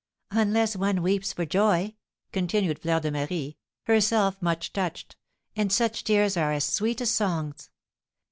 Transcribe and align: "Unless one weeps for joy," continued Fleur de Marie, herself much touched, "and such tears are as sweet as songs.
"Unless 0.31 0.75
one 0.77 1.03
weeps 1.03 1.31
for 1.31 1.45
joy," 1.45 1.93
continued 2.31 2.79
Fleur 2.79 2.99
de 3.01 3.11
Marie, 3.11 3.57
herself 3.85 4.41
much 4.41 4.73
touched, 4.73 5.15
"and 5.55 5.71
such 5.71 6.03
tears 6.03 6.35
are 6.35 6.51
as 6.53 6.63
sweet 6.63 7.01
as 7.01 7.11
songs. 7.11 7.69